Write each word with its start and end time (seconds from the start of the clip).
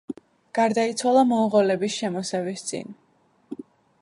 გარდაიცვალა 0.59 1.25
მონღოლების 1.33 1.99
შემოსევის 2.01 2.67
წინ. 2.71 2.93